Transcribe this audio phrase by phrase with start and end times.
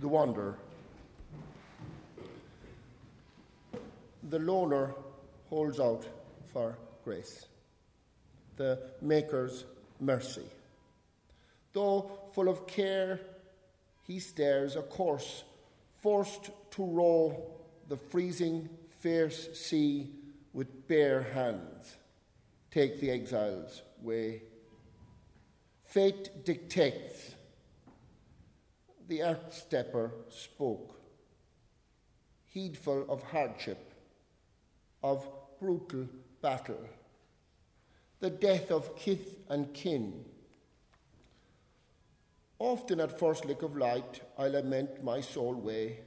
[0.00, 0.56] the wanderer.
[4.28, 4.94] The loner
[5.48, 6.06] holds out
[6.52, 7.46] for grace,
[8.56, 9.64] the Maker's
[10.00, 10.46] mercy.
[11.72, 13.20] Though full of care,
[14.02, 15.44] he stares a course,
[16.02, 17.50] forced to row
[17.88, 18.68] the freezing,
[19.00, 20.10] fierce sea
[20.52, 21.96] with bare hands.
[22.70, 24.42] Take the exile's way.
[25.84, 27.34] Fate dictates.
[29.10, 30.94] The earth stepper spoke,
[32.46, 33.92] heedful of hardship,
[35.02, 35.28] of
[35.58, 36.06] brutal
[36.40, 36.78] battle,
[38.20, 40.24] the death of kith and kin
[42.60, 46.02] Often at first lick of light, I lament my soul way.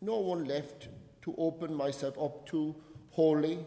[0.00, 0.86] No one left
[1.22, 2.76] to open myself up to,
[3.10, 3.66] wholly.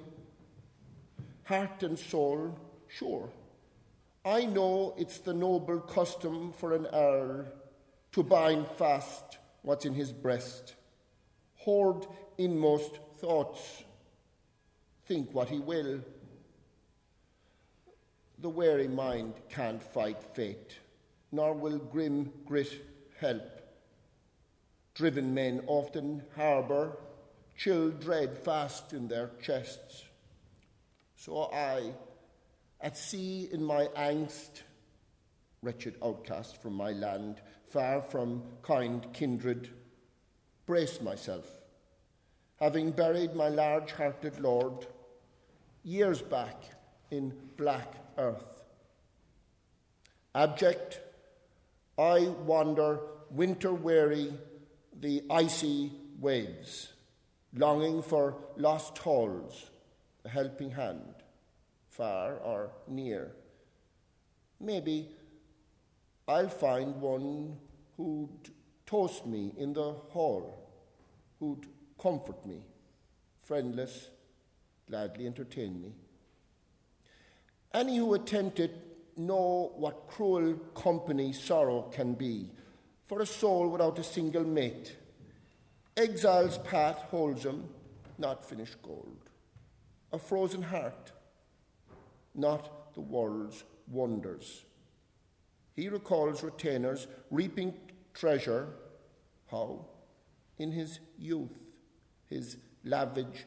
[1.44, 3.30] Heart and soul, sure.
[4.24, 7.59] I know it's the noble custom for an earl
[8.12, 10.76] to bind fast what's in his breast,
[11.56, 12.06] hoard
[12.38, 13.84] inmost thoughts,
[15.06, 16.00] think what he will.
[18.40, 20.80] The wary mind can't fight fate
[21.32, 22.86] nor will grim grit
[23.20, 23.62] help.
[24.96, 26.98] Driven men often harbour
[27.56, 30.06] chill dread fast in their chests.
[31.18, 31.92] So I,
[32.80, 34.62] at sea in my angst,
[35.62, 39.70] wretched outcast from my land, far from kind kindred,
[40.66, 41.48] brace myself,
[42.60, 44.88] having buried my large hearted Lord
[45.84, 46.64] years back
[47.12, 48.62] in black earth.
[50.36, 51.00] Abject,
[51.98, 53.00] I wander,
[53.32, 54.34] winter weary,
[55.00, 56.94] the icy waves,
[57.56, 59.72] longing for lost halls,
[60.24, 61.16] a helping hand,
[61.90, 63.32] far or near.
[64.60, 65.10] Maybe
[66.30, 67.58] I'll find one
[67.98, 68.52] who'd
[68.86, 70.70] toast me in the hall,
[71.40, 71.66] who'd
[72.00, 72.62] comfort me,
[73.42, 74.10] friendless,
[74.88, 75.92] gladly entertain me.
[77.74, 78.80] Any who attempted
[79.18, 82.52] know what cruel company sorrow can be
[83.08, 84.96] for a soul without a single mate.
[85.98, 87.68] Exile's path holds him,
[88.20, 89.32] not finished gold.
[90.14, 91.12] A frozen heart,
[92.36, 94.64] not the world's wonders.
[95.80, 97.74] He recalls retainers reaping
[98.14, 98.68] treasure.
[99.50, 99.86] How?
[100.58, 101.58] In his youth,
[102.26, 103.46] his lavish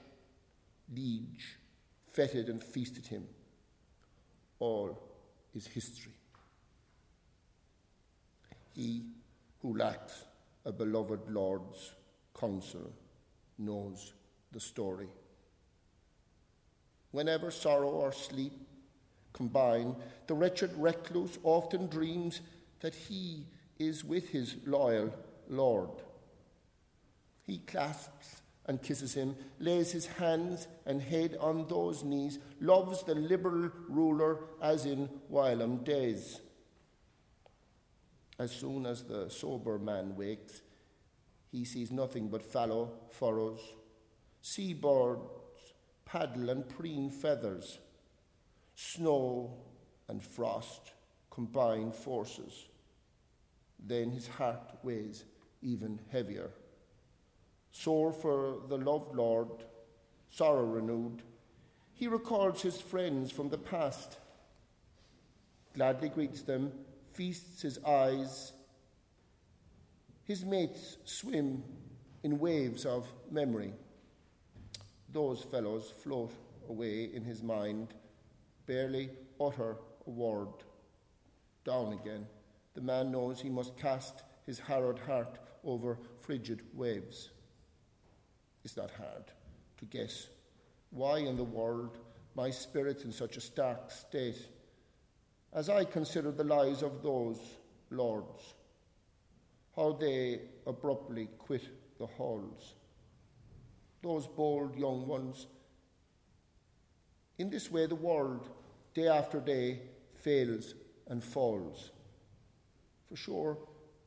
[0.91, 1.59] liege
[2.11, 3.27] feted and feasted him.
[4.61, 4.99] All
[5.55, 6.15] is history.
[8.75, 9.03] He
[9.61, 10.25] who lacks
[10.65, 11.93] a beloved Lord's
[12.35, 12.95] counsel
[13.59, 14.15] knows
[14.53, 15.11] the story.
[17.11, 18.55] Whenever sorrow or sleep
[19.33, 22.41] combine, the wretched recluse often dreams
[22.81, 23.47] that he
[23.79, 25.13] is with his loyal
[25.49, 25.91] Lord.
[27.47, 33.15] He clasps and kisses him, lays his hands and head on those knees, loves the
[33.15, 36.41] liberal ruler as in whilom days.
[38.39, 40.63] As soon as the sober man wakes,
[41.51, 43.61] he sees nothing but fallow furrows,
[44.41, 45.21] seabirds
[46.05, 47.79] paddle and preen feathers,
[48.75, 49.55] snow
[50.09, 50.93] and frost
[51.31, 52.69] combine forces.
[53.79, 55.25] Then his heart weighs
[55.63, 56.51] even heavier
[57.73, 59.49] sore for the loved Lord,
[60.31, 61.23] sorrow renewed,
[61.95, 64.19] he recalls his friends from the past,
[65.75, 66.73] gladly greets them,
[67.13, 68.53] feasts his eyes.
[70.25, 71.65] His mates swim
[72.23, 73.73] in waves of memory.
[75.13, 76.33] Those fellows float
[76.69, 77.95] away in his mind,
[78.67, 80.53] barely utter a word.
[81.65, 82.27] Down again,
[82.75, 87.31] the man knows he must cast his harrowed heart over frigid waves.
[88.65, 89.25] It's not hard
[89.79, 90.29] to guess
[90.91, 91.99] why in the world
[92.35, 94.47] my spirit's in such a stark state
[95.53, 97.39] as I consider the lives of those
[97.91, 98.55] lords,
[99.77, 101.69] how they abruptly quit
[101.99, 102.75] the halls,
[104.03, 105.47] those bold young ones.
[107.39, 108.49] In this way, the world,
[108.95, 109.81] day after day,
[110.15, 110.75] fails
[111.09, 111.91] and falls.
[113.09, 113.59] For sure,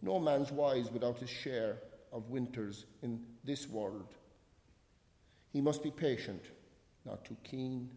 [0.01, 1.77] no man's wise without his share
[2.12, 4.16] of winters in this world.
[5.51, 6.44] He must be patient,
[7.06, 7.89] not too keen,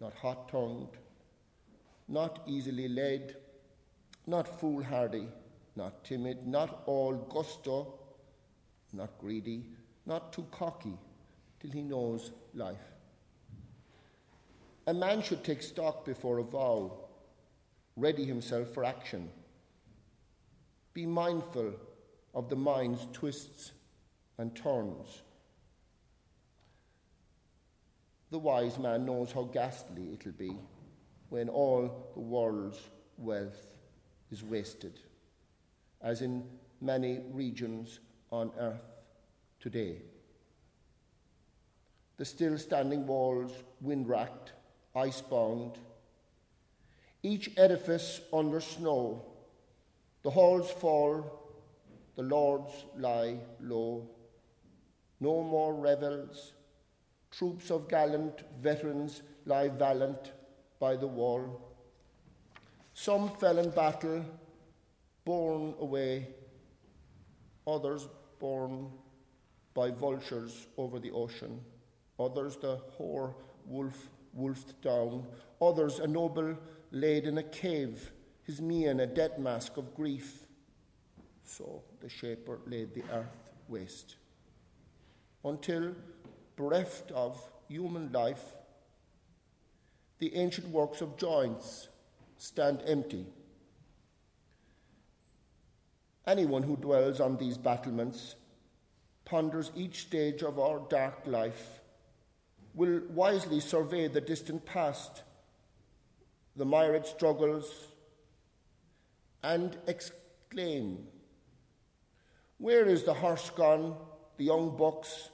[0.00, 0.96] not hot tongued,
[2.08, 3.36] not easily led,
[4.26, 5.28] not foolhardy,
[5.76, 7.98] not timid, not all gusto,
[8.92, 9.64] not greedy,
[10.06, 10.98] not too cocky,
[11.60, 12.97] till he knows life.
[14.88, 16.90] A man should take stock before a vow,
[17.94, 19.28] ready himself for action.
[20.94, 21.74] Be mindful
[22.34, 23.72] of the mind's twists
[24.38, 25.24] and turns.
[28.30, 30.56] The wise man knows how ghastly it'll be
[31.28, 32.80] when all the world's
[33.18, 33.76] wealth
[34.30, 35.00] is wasted,
[36.00, 36.44] as in
[36.80, 38.00] many regions
[38.32, 38.88] on earth
[39.60, 40.00] today.
[42.16, 43.52] The still standing walls,
[43.82, 44.54] wind racked,
[44.98, 45.78] ice bound,
[47.22, 49.22] each edifice under snow,
[50.22, 51.14] the halls fall,
[52.16, 54.08] the lords lie low.
[55.20, 56.52] No more revels,
[57.30, 60.32] troops of gallant veterans lie valiant
[60.80, 61.44] by the wall.
[62.94, 64.24] Some fell in battle,
[65.24, 66.28] borne away,
[67.66, 68.08] others
[68.40, 68.90] borne
[69.74, 71.60] by vultures over the ocean,
[72.18, 75.26] others the hoar wolf wolfed down,
[75.60, 76.56] others a noble
[76.90, 80.46] laid in a cave, his mien a dead mask of grief.
[81.44, 84.16] So the Shaper laid the earth waste,
[85.44, 85.94] until,
[86.56, 88.54] bereft of human life,
[90.18, 91.88] the ancient works of joints
[92.36, 93.26] stand empty.
[96.26, 98.34] Anyone who dwells on these battlements
[99.24, 101.80] ponders each stage of our dark life,
[102.78, 105.24] will wisely survey the distant past,
[106.54, 107.88] the myriad struggles,
[109.42, 111.04] and exclaim,
[112.58, 113.96] Where is the horse gone,
[114.36, 115.30] the young bucks,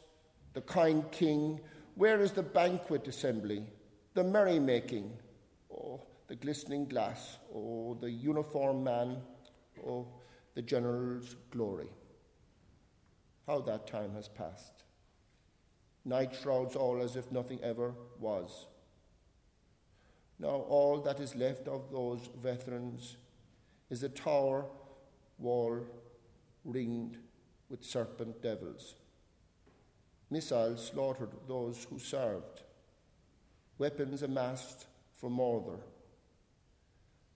[0.54, 1.60] the kind king?
[1.96, 3.66] Where is the banquet assembly,
[4.14, 5.10] the merrymaking?
[5.70, 9.18] Oh, the glistening glass, oh, the uniform man,
[9.86, 10.06] oh,
[10.54, 11.90] the general's glory.
[13.46, 14.83] How that time has passed.
[16.04, 18.66] Night shrouds all as if nothing ever was.
[20.38, 23.16] Now, all that is left of those veterans
[23.88, 24.66] is a tower
[25.38, 25.80] wall
[26.64, 27.18] ringed
[27.68, 28.96] with serpent devils.
[30.30, 32.62] Missiles slaughtered those who served,
[33.78, 34.86] weapons amassed
[35.16, 35.80] for murder.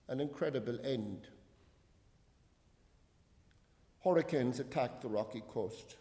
[0.07, 1.27] An incredible end.
[4.03, 5.95] Hurricanes attacked the rocky coast.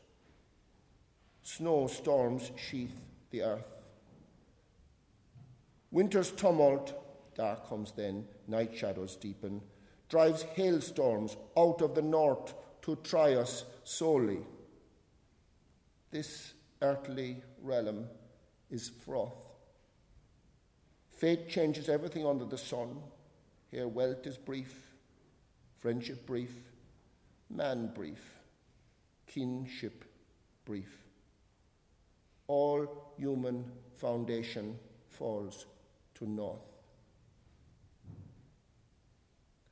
[1.49, 3.00] Snowstorms sheath
[3.31, 3.65] the earth.
[5.91, 6.93] Winter's tumult,
[7.35, 9.62] dark comes then, night shadows deepen,
[10.11, 12.53] drives hailstorms out of the north
[12.83, 14.41] to try us sorely.
[16.11, 16.53] This
[16.83, 18.05] earthly realm
[18.71, 19.55] is froth.
[21.17, 23.00] Fate changes everything under the sun.
[23.71, 24.93] Here, wealth is brief,
[25.79, 26.53] friendship brief,
[27.49, 28.39] man brief,
[29.27, 30.05] kinship
[30.67, 31.08] brief.
[32.49, 33.65] All human
[33.95, 34.79] foundation
[35.09, 35.67] falls
[36.17, 36.61] to naught.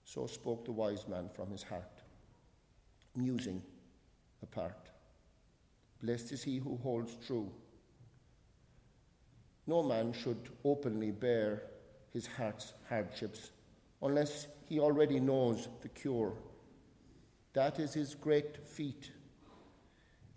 [0.04, 2.02] So spoke the wise man from his heart,
[3.16, 3.62] musing
[4.42, 4.90] apart.
[6.02, 7.50] Blessed is he who holds true.
[9.66, 11.62] No man should openly bear
[12.12, 13.50] his heart's hardships
[14.02, 16.34] unless he already knows the cure.
[17.52, 19.10] That is his great feat.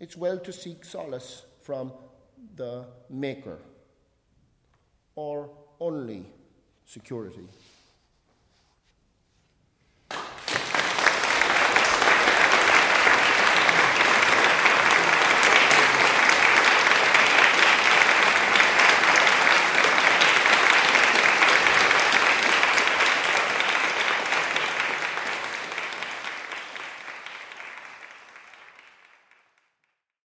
[0.00, 1.92] It's well to seek solace from
[2.56, 3.58] the Maker
[5.14, 5.50] or
[5.80, 6.26] only
[6.86, 7.48] security.